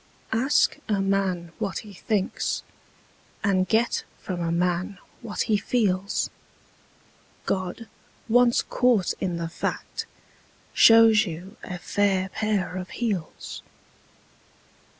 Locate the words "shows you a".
10.73-11.77